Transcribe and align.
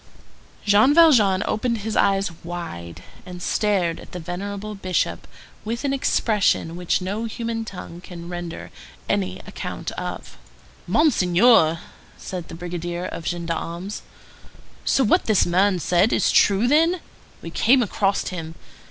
Jean 0.65 0.95
Valjean 0.95 1.43
opened 1.45 1.77
his 1.77 1.95
eyes 1.95 2.31
wide, 2.43 3.03
and 3.23 3.39
stared 3.39 3.99
at 3.99 4.13
the 4.13 4.19
venerable 4.19 4.73
Bishop 4.73 5.27
with 5.63 5.83
an 5.85 5.93
expression 5.93 6.75
which 6.75 7.03
no 7.03 7.25
human 7.25 7.63
tongue 7.63 8.01
can 8.01 8.27
render 8.27 8.71
any 9.07 9.37
account 9.45 9.91
of. 9.91 10.39
"Monseigneur," 10.87 11.77
said 12.17 12.47
the 12.47 12.55
brigadier 12.55 13.05
of 13.05 13.27
gendarmes, 13.27 14.01
"so 14.83 15.03
what 15.03 15.25
this 15.25 15.45
man 15.45 15.77
said 15.77 16.11
is 16.11 16.31
true, 16.31 16.67
then? 16.67 16.99
We 17.43 17.51
came 17.51 17.83
across 17.83 18.29
him. 18.29 18.55